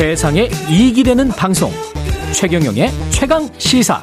[0.00, 1.70] 세상에 이익이 되는 방송
[2.32, 4.02] 최경영의 최강 시사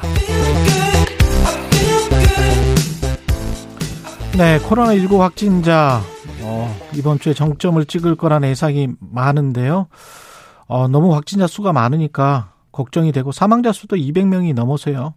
[4.36, 6.00] 네, 코로나19 확진자
[6.42, 9.88] 어, 이번 주에 정점을 찍을 거라는 예상이 많은데요.
[10.68, 15.14] 어, 너무 확진자 수가 많으니까 걱정이 되고 사망자 수도 200명이 넘어서요.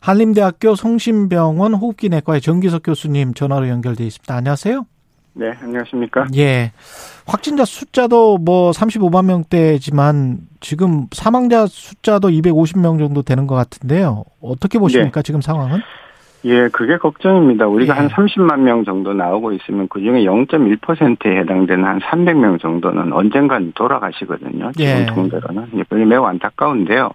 [0.00, 4.34] 한림대학교 성심병원 호흡기내과의 정기석 교수님 전화로 연결돼 있습니다.
[4.34, 4.84] 안녕하세요.
[5.34, 6.26] 네, 안녕하십니까?
[6.36, 6.72] 예.
[7.26, 14.24] 확진자 숫자도 뭐 35만 명대지만 지금 사망자 숫자도 250명 정도 되는 것 같은데요.
[14.40, 15.20] 어떻게 보십니까?
[15.20, 15.22] 네.
[15.22, 15.80] 지금 상황은?
[16.46, 17.66] 예, 그게 걱정입니다.
[17.66, 17.98] 우리가 예.
[17.98, 24.72] 한 30만 명 정도 나오고 있으면 그 중에 0.1%에 해당되는 한 300명 정도는 언젠간 돌아가시거든요.
[24.72, 25.06] 지금 예.
[25.06, 25.84] 통계로는.
[25.88, 27.10] 그게 매우 안타까운데요.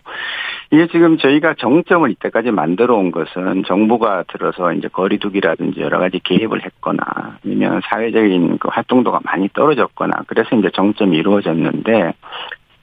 [0.71, 6.63] 이게 지금 저희가 정점을 이때까지 만들어 온 것은 정부가 들어서 이제 거리두기라든지 여러 가지 개입을
[6.63, 7.03] 했거나
[7.43, 12.13] 아니면 사회적인 그 활동도가 많이 떨어졌거나 그래서 이제 정점이 이루어졌는데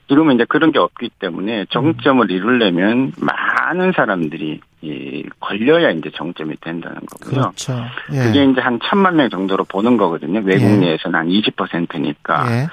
[0.09, 6.97] 지금은 이제 그런 게 없기 때문에 정점을 이루려면 많은 사람들이 이 걸려야 이제 정점이 된다는
[7.05, 7.41] 거고요.
[7.41, 7.73] 그렇죠.
[8.13, 8.23] 예.
[8.23, 10.41] 그게 이제 한 천만 명 정도로 보는 거거든요.
[10.45, 10.77] 외국 예.
[10.77, 12.45] 내에서는 한 20%니까.
[12.51, 12.67] 예.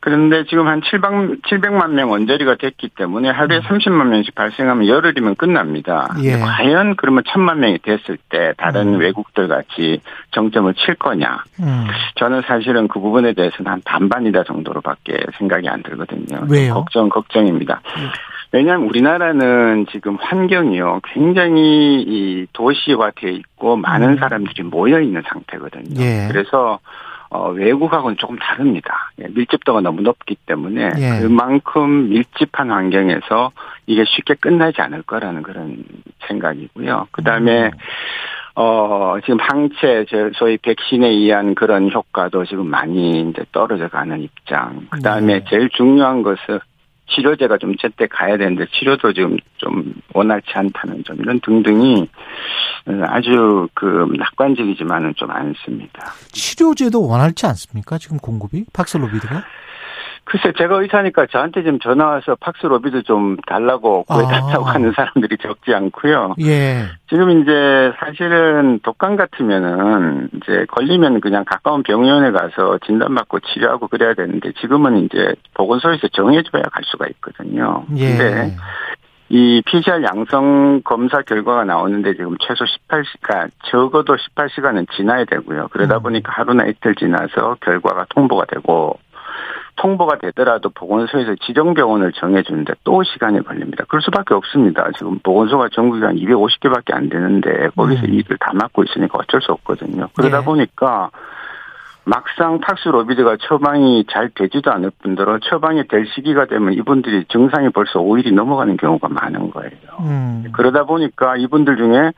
[0.00, 3.62] 그런데 지금 한 700, 700만 명 언저리가 됐기 때문에 하루에 음.
[3.62, 6.08] 30만 명씩 발생하면 열흘이면 끝납니다.
[6.22, 6.38] 예.
[6.38, 9.00] 과연 그러면 천만 명이 됐을 때 다른 음.
[9.00, 11.42] 외국들 같이 정점을 칠 거냐.
[11.60, 11.86] 음.
[12.14, 16.46] 저는 사실은 그 부분에 대해서는 한 반반이다 정도로밖에 생각이 안 들거든요.
[16.48, 16.74] 왜요?
[16.74, 17.80] 걱정, 걱정입니다.
[17.96, 18.08] 음.
[18.52, 24.16] 왜냐하면 우리나라는 지금 환경이요 굉장히 이 도시화돼 있고 많은 음.
[24.16, 26.00] 사람들이 모여 있는 상태거든요.
[26.02, 26.28] 예.
[26.30, 26.78] 그래서
[27.30, 29.10] 어, 외국하고는 조금 다릅니다.
[29.20, 31.20] 예, 밀집도가 너무 높기 때문에 예.
[31.20, 33.52] 그만큼 밀집한 환경에서
[33.86, 35.84] 이게 쉽게 끝나지 않을 거라는 그런
[36.26, 37.08] 생각이고요.
[37.10, 37.70] 그 다음에 음.
[38.60, 44.88] 어, 지금 항체, 소위 백신에 의한 그런 효과도 지금 많이 이제 떨어져 가는 입장.
[44.90, 45.44] 그 다음에 네.
[45.48, 46.58] 제일 중요한 것은
[47.10, 52.08] 치료제가 좀 제때 가야 되는데 치료도 지금 좀 원활치 않다는 점 이런 등등이
[53.06, 56.12] 아주 그 낙관적이지만은 좀 않습니다.
[56.32, 57.98] 치료제도 원활치 않습니까?
[57.98, 59.44] 지금 공급이 박슬로비드가?
[60.28, 64.74] 글쎄 제가 의사니까 저한테 지금 전화 와서 팍스로비드 좀 달라고 구해달라고 아.
[64.74, 66.34] 하는 사람들이 적지 않고요.
[66.42, 66.82] 예.
[67.08, 74.52] 지금 이제 사실은 독감 같으면은 이제 걸리면 그냥 가까운 병원에 가서 진단받고 치료하고 그래야 되는데
[74.60, 77.86] 지금은 이제 보건소에서 정해줘야 갈 수가 있거든요.
[77.96, 78.16] 예.
[78.16, 78.56] 근데
[79.30, 85.68] 이 PCR 양성 검사 결과가 나오는데 지금 최소 18시간, 적어도 18시간은 지나야 되고요.
[85.70, 86.02] 그러다 음.
[86.02, 88.98] 보니까 하루나 이틀 지나서 결과가 통보가 되고
[89.78, 93.84] 통보가 되더라도 보건소에서 지정병원을 정해주는데 또 시간이 걸립니다.
[93.88, 94.90] 그럴 수밖에 없습니다.
[94.96, 98.14] 지금 보건소가 전국에 한 250개밖에 안 되는데 거기서 음.
[98.14, 100.08] 일을 다 맡고 있으니까 어쩔 수 없거든요.
[100.14, 100.44] 그러다 네.
[100.44, 101.10] 보니까
[102.04, 108.32] 막상 탁스로비드가 처방이 잘 되지도 않을 뿐더러 처방이 될 시기가 되면 이분들이 증상이 벌써 5일이
[108.34, 109.72] 넘어가는 경우가 많은 거예요.
[110.00, 110.44] 음.
[110.52, 112.12] 그러다 보니까 이분들 중에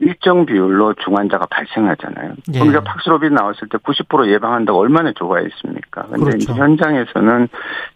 [0.00, 2.32] 일정 비율로 중환자가 발생하잖아요.
[2.54, 2.60] 예.
[2.60, 6.02] 우리가 팍스로비 나왔을 때 90% 예방한다고 얼마나 좋아했습니까?
[6.10, 6.54] 근데 그렇죠.
[6.54, 7.48] 현장에서는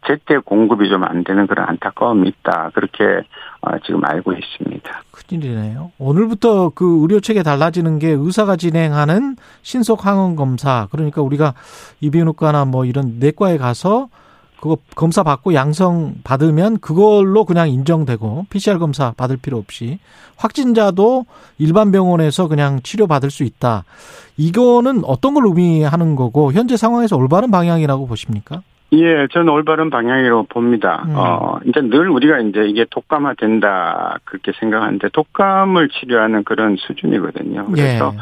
[0.06, 2.70] 제때 공급이 좀 안 되는 그런 안타까움이 있다.
[2.74, 3.22] 그렇게
[3.60, 5.02] 어, 지금 알고 있습니다.
[5.12, 5.92] 큰일이네요.
[5.98, 10.86] 오늘부터 그 의료 체계 달라지는 게 의사가 진행하는 신속 항원 검사.
[10.90, 11.54] 그러니까 우리가
[12.00, 14.08] 이비인후과나 뭐 이런 내과에 가서
[14.60, 19.98] 그거 검사 받고 양성 받으면 그걸로 그냥 인정되고 PCR 검사 받을 필요 없이
[20.36, 21.26] 확진자도
[21.58, 23.84] 일반 병원에서 그냥 치료 받을 수 있다.
[24.36, 28.62] 이거는 어떤 걸 의미하는 거고 현재 상황에서 올바른 방향이라고 보십니까?
[28.92, 31.04] 예, 저는 올바른 방향이라고 봅니다.
[31.08, 31.14] 음.
[31.14, 37.66] 어, 이제 늘 우리가 이제 이게 독감화 된다, 그렇게 생각하는데, 독감을 치료하는 그런 수준이거든요.
[37.66, 38.18] 그래서 예.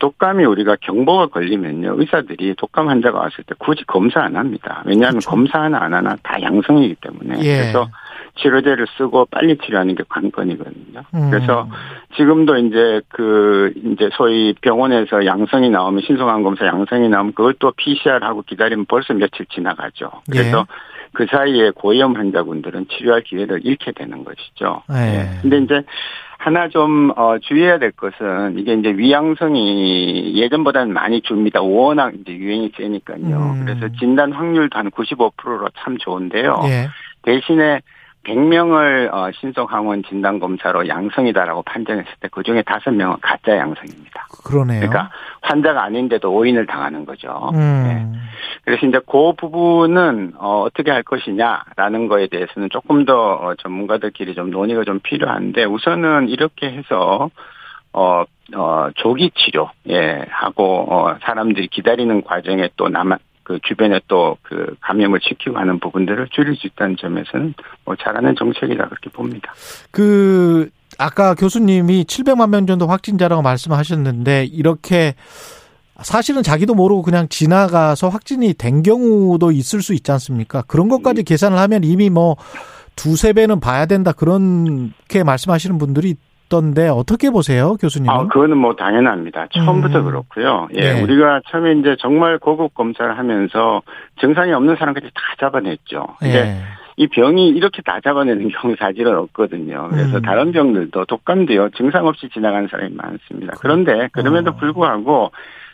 [0.00, 4.82] 독감이 우리가 경보가 걸리면요 의사들이 독감 환자가 왔을 때 굳이 검사 안 합니다.
[4.86, 5.30] 왜냐하면 그렇죠.
[5.30, 7.58] 검사 하나 안 하나 다 양성이기 때문에 예.
[7.58, 7.88] 그래서
[8.36, 11.02] 치료제를 쓰고 빨리 치료하는 게 관건이거든요.
[11.14, 11.30] 음.
[11.30, 11.68] 그래서
[12.16, 18.20] 지금도 이제 그 이제 소위 병원에서 양성이 나오면 신속한 검사 양성이 나오면 그걸 또 PCR
[18.22, 20.10] 하고 기다리면 벌써 며칠 지나가죠.
[20.30, 20.64] 그래서 예.
[21.12, 24.82] 그 사이에 고위험 환자분들은 치료할 기회를 잃게 되는 것이죠.
[24.92, 25.40] 예.
[25.42, 25.82] 근데 이제
[26.38, 31.60] 하나 좀 어, 주의해야 될 것은 이게 이제 위양성이 예전보다는 많이 줍니다.
[31.60, 33.36] 워낙 이제 유행이 세니까요.
[33.36, 33.64] 음.
[33.64, 36.62] 그래서 진단 확률도 한 95%로 참 좋은데요.
[36.64, 36.88] 예.
[37.22, 37.80] 대신에
[38.24, 44.26] 100명을 어, 신속항원 진단검사로 양성이다라고 판정했을 때 그중에 5명은 가짜 양성입니다.
[44.44, 44.80] 그러네요.
[44.80, 47.50] 그러니까 환자가 아닌데도 오인을 당하는 거죠.
[47.54, 47.82] 음.
[47.84, 48.20] 네.
[48.64, 54.50] 그래서 이제 그 부분은 어, 어떻게 할 것이냐라는 거에 대해서는 조금 더 어, 전문가들끼리 좀
[54.50, 57.30] 논의가 좀 필요한데 우선은 이렇게 해서
[57.92, 58.24] 어,
[58.54, 64.74] 어, 조기 치료, 예, 하고, 어, 사람들이 기다리는 과정에 또 남아, 그 주변에 또 그
[64.80, 67.54] 감염을 시키고 하는 부분들을 줄일 수 있다는 점에서는
[67.84, 69.54] 뭐 잘하는 정책이다 그렇게 봅니다.
[69.90, 75.14] 그 아까 교수님이 700만 명 정도 확진자라고 말씀하셨는데 이렇게
[76.02, 80.62] 사실은 자기도 모르고 그냥 지나가서 확진이 된 경우도 있을 수 있지 않습니까?
[80.62, 82.36] 그런 것까지 계산을 하면 이미 뭐
[82.96, 86.16] 두세 배는 봐야 된다 그렇게 말씀하시는 분들이
[86.50, 88.10] 있던데 어떻게 보세요, 교수님?
[88.10, 89.46] 아, 그거는 뭐 당연합니다.
[89.54, 90.04] 처음부터 음.
[90.04, 90.68] 그렇고요.
[90.74, 91.02] 예, 네.
[91.02, 93.82] 우리가 처음에 이제 정말 고급 검사를 하면서
[94.20, 96.06] 증상이 없는 사람까지 다 잡아냈죠.
[96.18, 96.56] 근데 예.
[96.96, 99.88] 이 병이 이렇게 다 잡아내는 경우 사실은 없거든요.
[99.90, 100.22] 그래서 음.
[100.22, 103.54] 다른 병들도 독감도요 증상 없이 지나가는 사람이 많습니다.
[103.60, 104.56] 그런데 그럼에도 어.
[104.56, 105.30] 불구하고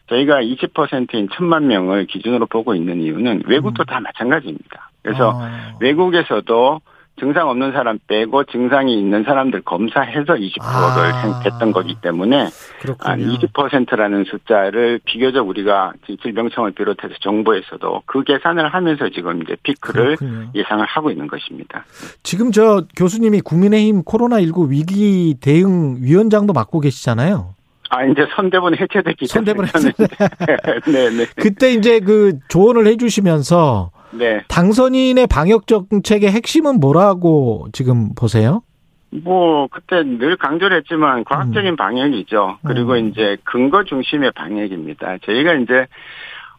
[0.08, 4.90] 저희가 20%인 천만 명을 기준으로 보고 있는 이유는 외국도 다 마찬가지입니다.
[5.02, 5.40] 그래서 어.
[5.80, 6.80] 외국에서도
[7.18, 11.42] 증상 없는 사람 빼고 증상이 있는 사람들 검사해서 20%를 아.
[11.44, 13.38] 했던 거기 때문에 한 그렇군요.
[13.38, 20.50] 20%라는 숫자를 비교적 우리가 질병청을 비롯해서 정부에서도 그 계산을 하면서 지금 이제 피크를 그렇군요.
[20.54, 21.84] 예상을 하고 있는 것입니다.
[22.22, 27.54] 지금 저 교수님이 국민의힘 코로나19 위기 대응 위원장도 맡고 계시잖아요.
[27.88, 30.08] 아 이제 선대본 해체됐기 때문에 선대본
[30.92, 34.44] 네네 그때 이제 그 조언을 해주시면서 네.
[34.48, 38.62] 당선인의 방역 정책의 핵심은 뭐라고 지금 보세요?
[39.10, 42.58] 뭐 그때 늘 강조를 했지만 과학적인 방역이죠.
[42.64, 43.08] 그리고 음.
[43.08, 45.18] 이제 근거 중심의 방역입니다.
[45.24, 45.86] 저희가 이제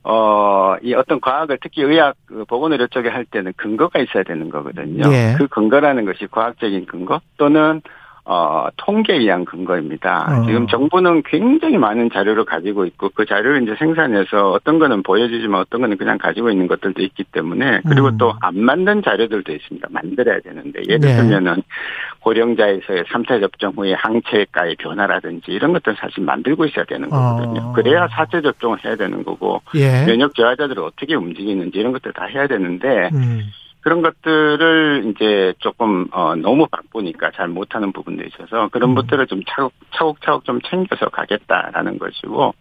[0.04, 5.12] 어, 이 어떤 과학을 특히 의학 그 보건의료 쪽에 할 때는 근거가 있어야 되는 거거든요.
[5.12, 5.36] 예.
[5.38, 7.82] 그 근거라는 것이 과학적인 근거 또는
[8.30, 10.42] 어, 통계에 의한 근거입니다.
[10.42, 10.46] 어.
[10.46, 15.80] 지금 정부는 굉장히 많은 자료를 가지고 있고 그 자료를 이제 생산해서 어떤 거는 보여주지만 어떤
[15.80, 18.18] 거는 그냥 가지고 있는 것들도 있기 때문에 그리고 음.
[18.18, 19.88] 또안 만든 자료들도 있습니다.
[19.92, 21.16] 만들어야 되는데 예를 네.
[21.16, 21.64] 들면은
[22.20, 27.70] 고령자에서의 3차 접종 후에 항체가의 변화라든지 이런 것들 사실 만들고 있어야 되는 거거든요.
[27.70, 27.72] 어.
[27.72, 30.04] 그래야 4차 접종을 해야 되는 거고 예.
[30.06, 33.44] 면역 저하자들을 어떻게 움직이는지 이런 것들 다 해야 되는데 음.
[33.88, 38.96] 그런 것들을 이제 조금 어 너무 바쁘니까 잘 못하는 부분도 있어서 그런 음.
[38.96, 42.54] 것들을 좀 차곡 차곡차곡 좀 챙겨서 가겠다라는 것이고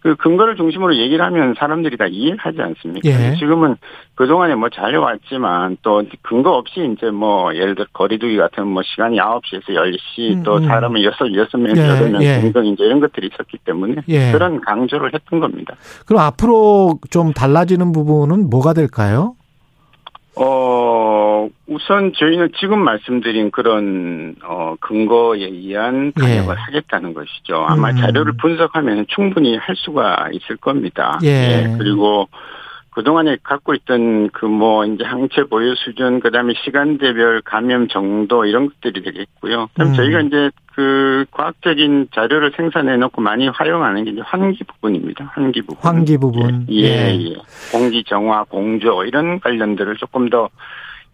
[0.00, 3.08] 그 근거를 중심으로 얘기를 하면 사람들이 다 이해를 하지 않습니까?
[3.08, 3.36] 예.
[3.38, 3.76] 지금은
[4.16, 9.68] 그동안에 뭐 잘해왔지만 또 근거 없이 이제 뭐 예를 들어 거리두기 같은 뭐 시간이 9시에서
[9.70, 10.66] 10시 음, 또 음.
[10.66, 12.40] 사람은 6, 6명, 예, 8명 예.
[12.42, 14.30] 등등 이제 이런 것들이 있었기 때문에 예.
[14.30, 15.74] 그런 강조를 했던 겁니다.
[16.06, 19.36] 그럼 앞으로 좀 달라지는 부분은 뭐가 될까요?
[20.38, 26.60] 어, 우선 저희는 지금 말씀드린 그런, 어, 근거에 의한 방역을 예.
[26.60, 27.64] 하겠다는 것이죠.
[27.66, 27.96] 아마 음.
[27.96, 31.18] 자료를 분석하면 충분히 할 수가 있을 겁니다.
[31.22, 31.74] 예.
[31.78, 32.28] 그리고
[32.96, 38.68] 그동안에 갖고 있던 그 뭐 이제 항체 보유 수준, 그 다음에 시간대별 감염 정도 이런
[38.70, 39.68] 것들이 되겠고요.
[39.74, 39.94] 그럼 음.
[39.94, 45.30] 저희가 이제 그 과학적인 자료를 생산해 놓고 많이 활용하는 게 이제 환기 부분입니다.
[45.34, 45.76] 환기 부분.
[45.82, 46.66] 환기 부분.
[46.70, 47.20] 예, 예.
[47.20, 47.36] 예.
[47.70, 50.48] 공기 정화, 공조 이런 관련들을 조금 더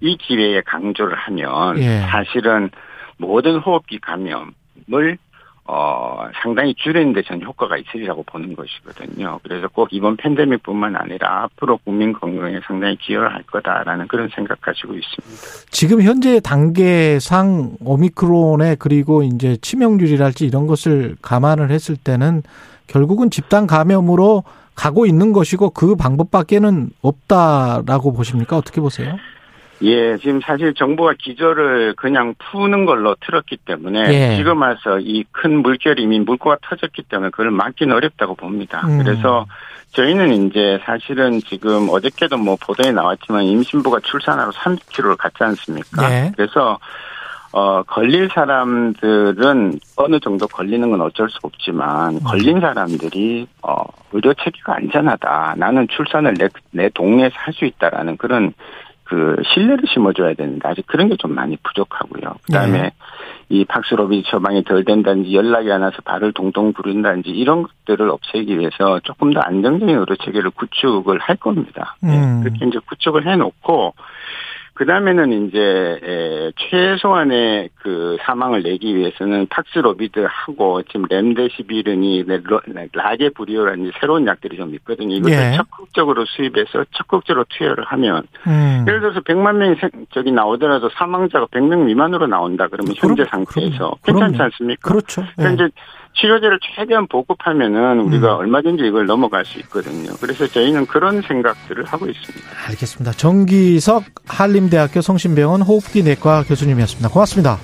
[0.04, 2.00] 이 기회에 강조를 하면 예.
[2.10, 2.70] 사실은
[3.18, 5.16] 모든 호흡기 감염을
[5.64, 9.38] 어 상당히 줄이는데 전 효과가 있으리라고 보는 것이거든요.
[9.44, 14.94] 그래서 꼭 이번 팬데믹뿐만 아니라 앞으로 국민 건강에 상당히 기여를 할 거다라는 그런 생각 가지고
[14.94, 15.70] 있습니다.
[15.70, 22.42] 지금 현재 단계상 오미크론의 그리고 이제 치명률이랄지 이런 것을 감안을 했을 때는
[22.88, 24.42] 결국은 집단 감염으로
[24.74, 28.56] 가고 있는 것이고 그 방법밖에는 없다라고 보십니까?
[28.56, 29.16] 어떻게 보세요?
[29.82, 34.36] 예, 지금 사실 정부가 기조를 그냥 푸는 걸로 틀었기 때문에 예.
[34.36, 38.80] 지금 와서 이 큰 물결이 이미 물꼬가 터졌기 때문에 그걸 막기는 어렵다고 봅니다.
[38.86, 39.02] 음.
[39.02, 39.46] 그래서
[39.92, 46.10] 저희는 이제 사실은 지금 어저께도 뭐 보도에 나왔지만 임신부가 출산하러 30km를 갔지 않습니까?
[46.12, 46.32] 예.
[46.36, 46.78] 그래서
[47.54, 54.76] 어 걸릴 사람들은 어느 정도 걸리는 건 어쩔 수 없지만 걸린 사람들이 어 의료 체계가
[54.76, 55.54] 안전하다.
[55.58, 58.54] 나는 출산을 내, 내 동네에서 할 수 있다라는 그런
[59.12, 62.34] 그 신뢰를 심어줘야 되는데 아직 그런 게 좀 많이 부족하고요.
[62.46, 62.90] 그다음에 네.
[63.50, 68.98] 이 박스로비 처방이 덜 된다든지 연락이 안 와서 발을 동동 구른다든지 이런 것들을 없애기 위해서
[69.00, 71.96] 조금 더 안정적인 의료 체계를 구축을 할 겁니다.
[72.04, 72.40] 예, 음.
[72.42, 73.94] 그렇게 이제 구축을 해놓고
[74.74, 75.58] 그 다음에는 이제
[76.02, 84.56] 에, 최소한의 그 사망을 내기 위해서는 팍스로비드하고 지금 렘데시비르니 네, 러- 네, 라게브리오라는 새로운 약들이
[84.56, 85.14] 좀 있거든요.
[85.16, 85.56] 이것을 예.
[85.56, 88.84] 적극적으로 수입해서 적극적으로 투여를 하면 음.
[88.88, 93.92] 예를 들어서 100만 명이 생- 저기 나오더라도 사망자가 100명 미만으로 나온다 그러면 그럼- 현재 상태에서
[94.02, 94.42] 그럼- 괜찮지.
[94.42, 94.88] 않습니까?
[94.90, 95.22] 그렇죠.
[95.22, 95.26] 예.
[95.36, 95.74] 그러니까 이제
[96.14, 98.40] 치료제를 최대한 보급하면은 우리가 음.
[98.40, 100.12] 얼마든지 이걸 넘어갈 수 있거든요.
[100.20, 102.46] 그래서 저희는 그런 생각들을 하고 있습니다.
[102.68, 103.12] 알겠습니다.
[103.12, 107.08] 정기석 한림대학교 성심병원 호흡기 내과 교수님이었습니다.
[107.08, 107.58] 고맙습니다.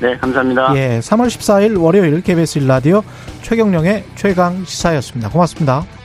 [0.00, 0.76] 네, 감사합니다.
[0.76, 3.04] 예, 3월 14일 월요일 KBS 1라디오
[3.42, 5.30] 최경령의 최강 시사였습니다.
[5.30, 6.01] 고맙습니다.